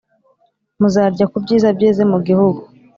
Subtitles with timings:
[0.79, 2.61] muzarya ku byiza byeze mu gihugu.